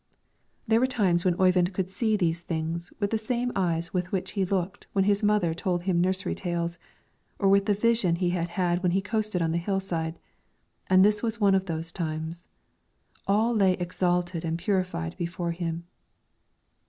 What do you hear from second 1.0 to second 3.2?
when Oyvind could see these things with the